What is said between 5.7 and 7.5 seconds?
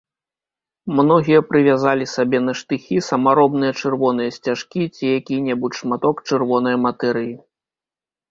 шматок чырвонае матэрыі.